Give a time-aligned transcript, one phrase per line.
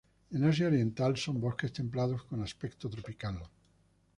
[0.31, 3.37] En Asia Oriental son bosques templados con aspecto tropical.